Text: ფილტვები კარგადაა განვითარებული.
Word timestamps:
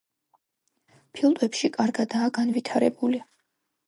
ფილტვები 1.17 1.69
კარგადაა 1.75 2.31
განვითარებული. 2.39 3.21